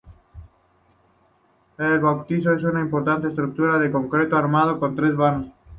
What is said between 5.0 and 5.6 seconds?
vanos.